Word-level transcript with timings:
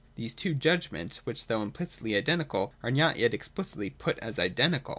There 0.15 0.25
are 0.25 0.29
two 0.29 0.55
judgments, 0.55 1.27
which 1.27 1.45
though 1.45 1.63
impHcitly 1.63 2.17
iden 2.17 2.39
tical 2.39 2.71
are 2.81 2.89
not 2.89 3.17
yet 3.19 3.35
explicitly 3.35 3.91
put 3.91 4.17
as 4.17 4.39
identical. 4.39 4.79
224. 4.79 4.87